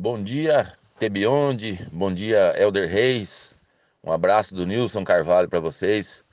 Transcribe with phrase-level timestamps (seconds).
[0.00, 1.78] Bom dia, Tebionde.
[1.92, 3.54] Bom dia, Elder Reis.
[4.02, 6.24] Um abraço do Nilson Carvalho para vocês.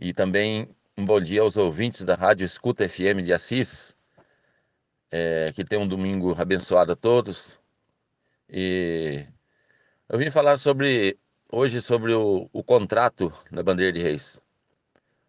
[0.00, 0.68] E também
[0.98, 3.96] um bom dia aos ouvintes da Rádio Escuta FM de Assis.
[5.12, 7.56] É, que tem um domingo abençoado a todos.
[8.50, 9.24] E
[10.08, 11.16] eu vim falar sobre
[11.52, 14.42] hoje sobre o, o contrato da bandeira de reis.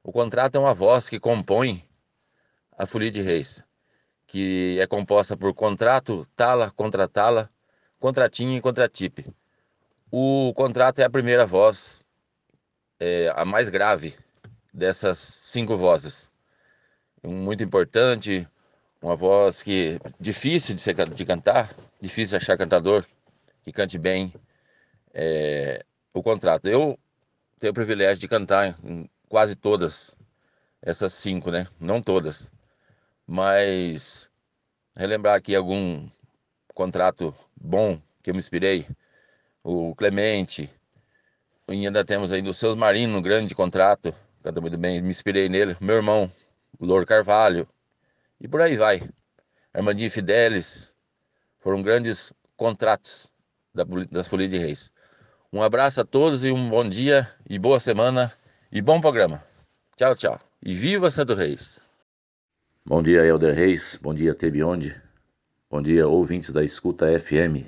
[0.04, 1.88] O contrato é uma voz que compõe
[2.75, 3.63] a folia de reis,
[4.25, 7.47] que é composta por contrato, tala, contratala,
[8.05, 9.25] contratinho e contratipe.
[10.11, 12.05] O contrato é a primeira voz,
[13.00, 14.15] é, a mais grave
[14.71, 16.29] dessas cinco vozes.
[17.23, 18.47] Muito importante,
[19.01, 23.04] uma voz que difícil de, ser, de cantar, difícil achar cantador
[23.63, 24.32] que cante bem
[25.11, 26.68] é, o contrato.
[26.68, 26.99] Eu
[27.60, 30.15] tenho o privilégio de cantar em quase todas
[30.79, 31.68] essas cinco, né?
[31.79, 32.52] Não todas,
[33.25, 34.30] mas
[34.95, 36.08] relembrar aqui algum
[36.75, 38.86] contrato bom que eu me inspirei.
[39.63, 40.69] O Clemente,
[41.67, 44.13] e ainda temos ainda o Seus Marino, um grande contrato,
[44.44, 45.75] canta muito bem, me inspirei nele.
[45.81, 46.31] Meu irmão,
[46.77, 47.67] o Louro Carvalho,
[48.39, 49.02] e por aí vai.
[49.73, 50.94] Armandinho Fidelis,
[51.59, 53.31] foram grandes contratos
[54.11, 54.92] das Folias de Reis.
[55.52, 58.31] Um abraço a todos e um bom dia e boa semana
[58.71, 59.44] e bom programa.
[59.97, 60.39] Tchau, tchau.
[60.64, 61.81] E viva Santo Reis!
[62.86, 63.97] Bom dia, Elder Reis.
[63.99, 65.05] Bom dia, Tebionde.
[65.67, 67.66] Bom dia, ouvintes da Escuta FM.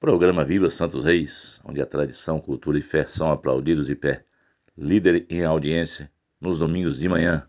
[0.00, 4.24] Programa Viva Santos Reis, onde a tradição, cultura e fé são aplaudidos de pé.
[4.76, 6.10] Líder em audiência
[6.40, 7.48] nos domingos de manhã.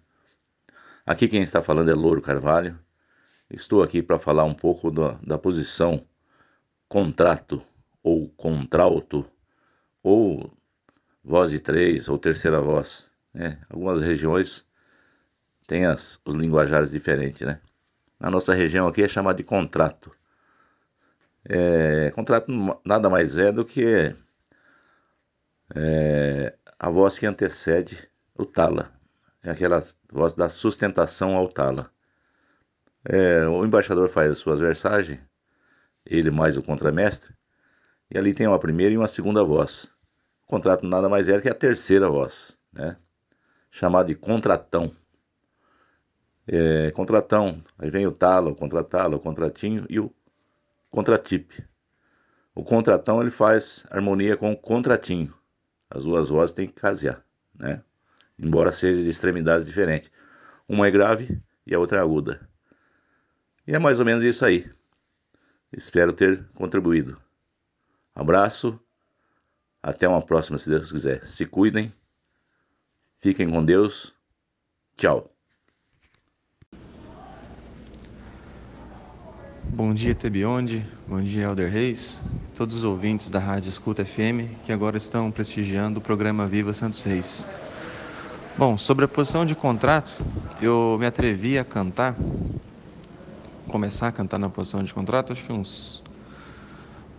[1.04, 2.78] Aqui quem está falando é Louro Carvalho.
[3.50, 6.06] Estou aqui para falar um pouco da, da posição
[6.88, 7.60] contrato
[8.04, 9.26] ou contralto
[10.04, 10.54] ou
[11.24, 13.10] voz de três ou terceira voz.
[13.34, 13.60] Né?
[13.68, 14.64] Algumas regiões
[15.68, 17.60] tem as, os linguajares diferentes, né?
[18.20, 20.12] Na nossa região aqui é chamado de contrato.
[21.46, 22.52] É, contrato
[22.86, 24.14] nada mais é do que
[25.76, 28.92] é, a voz que antecede o tala.
[29.42, 31.92] É aquela voz da sustentação ao tala.
[33.06, 35.22] É, o embaixador faz as suas versagens,
[36.06, 37.34] ele mais o contramestre,
[38.12, 39.86] e ali tem uma primeira e uma segunda voz.
[40.44, 42.98] O contrato nada mais é que a terceira voz, né?
[43.72, 44.92] chamado de contratão
[46.52, 50.12] é, contratão, aí vem o talo, o contratalo, o contratinho e o
[50.90, 51.64] contratipe.
[52.56, 55.34] O contratão ele faz harmonia com o contratinho.
[55.90, 57.24] As duas vozes têm que casear,
[57.54, 57.84] né?
[58.38, 60.12] Embora sejam de extremidades diferentes.
[60.68, 62.50] Uma é grave e a outra é aguda.
[63.68, 64.70] E é mais ou menos isso aí.
[65.72, 67.20] Espero ter contribuído.
[68.16, 68.80] Abraço.
[69.82, 71.26] Até uma próxima, se Deus quiser.
[71.26, 71.94] Se cuidem.
[73.20, 74.16] Fiquem com Deus.
[74.98, 75.39] Tchau.
[79.80, 80.86] Bom dia, Tebionde.
[81.08, 82.22] Bom dia, Elder Reis.
[82.54, 87.02] Todos os ouvintes da Rádio Escuta FM que agora estão prestigiando o programa Viva Santos
[87.02, 87.48] Reis.
[88.58, 90.22] Bom, sobre a posição de contrato,
[90.62, 92.14] eu me atrevi a cantar,
[93.70, 96.04] começar a cantar na posição de contrato, acho que uns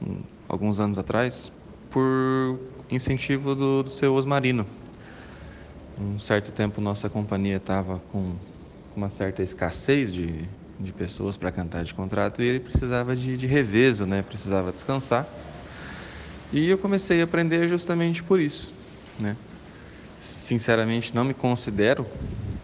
[0.06, 1.50] um, alguns anos atrás,
[1.91, 2.60] por
[2.91, 4.66] incentivo do, do seu Osmarino.
[5.98, 8.34] Um certo tempo nossa companhia estava com
[8.94, 10.47] uma certa escassez de,
[10.80, 14.22] de pessoas para cantar de contrato e ele precisava de, de revezo, né?
[14.22, 15.28] precisava descansar.
[16.52, 18.72] E eu comecei a aprender justamente por isso.
[19.18, 19.36] Né?
[20.18, 22.06] Sinceramente, não me considero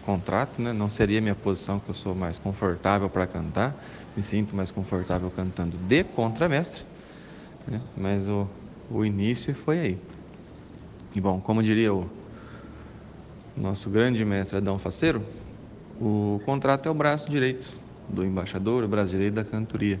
[0.01, 0.73] contrato, né?
[0.73, 3.75] não seria minha posição que eu sou mais confortável para cantar,
[4.15, 6.83] me sinto mais confortável cantando de contramestre,
[7.67, 7.79] né?
[7.95, 8.47] mas o,
[8.89, 9.97] o início foi aí.
[11.13, 12.09] E bom, como diria o
[13.55, 15.23] nosso grande mestre Adão Faceiro,
[15.99, 19.99] o contrato é o braço direito do embaixador, brasileiro da cantoria,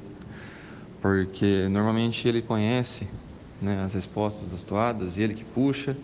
[1.01, 3.07] porque normalmente ele conhece
[3.61, 5.95] né, as respostas das toadas e ele que puxa.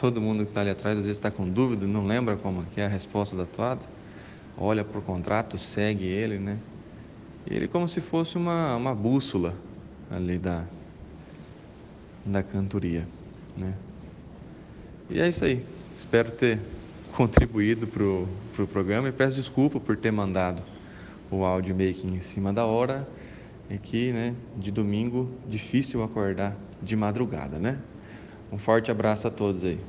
[0.00, 2.84] Todo mundo que está ali atrás às vezes está com dúvida, não lembra como é
[2.84, 3.80] a resposta da toada,
[4.58, 6.58] olha para o contrato, segue ele, né?
[7.46, 9.54] Ele como se fosse uma, uma bússola
[10.10, 10.64] ali da,
[12.26, 13.06] da cantoria,
[13.56, 13.72] né?
[15.08, 15.64] E é isso aí.
[15.96, 16.60] Espero ter
[17.16, 20.62] contribuído para o pro programa e peço desculpa por ter mandado
[21.30, 23.08] o áudio meio que em cima da hora
[23.68, 27.78] e que, né, de domingo, difícil acordar de madrugada, né?
[28.52, 29.80] Um forte abraço a todos aí.